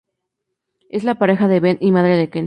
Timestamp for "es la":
0.89-1.13